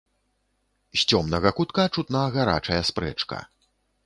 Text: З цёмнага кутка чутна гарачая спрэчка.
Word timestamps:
З 1.01 1.13
цёмнага 1.13 1.51
кутка 1.59 1.85
чутна 1.97 2.23
гарачая 2.39 2.81
спрэчка. 2.93 3.45